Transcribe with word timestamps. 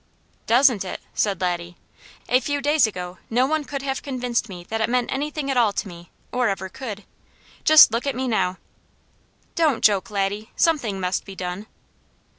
"Doesn't 0.47 0.83
it?" 0.83 0.99
said 1.13 1.39
Laddie. 1.39 1.77
"A 2.27 2.39
few 2.39 2.59
days 2.59 2.87
ago 2.87 3.19
no 3.29 3.45
one 3.45 3.63
could 3.63 3.83
have 3.83 4.01
convinced 4.01 4.49
me 4.49 4.63
that 4.63 4.81
it 4.81 4.89
meant 4.89 5.13
anything 5.13 5.51
at 5.51 5.57
all 5.57 5.71
to 5.73 5.87
me, 5.87 6.09
or 6.31 6.49
ever 6.49 6.69
could. 6.69 7.03
Just 7.63 7.91
look 7.91 8.07
at 8.07 8.15
me 8.15 8.27
now!" 8.27 8.57
"Don't 9.53 9.83
joke, 9.83 10.09
Laddie! 10.09 10.49
Something 10.55 10.99
must 10.99 11.23
be 11.23 11.35
done." 11.35 11.67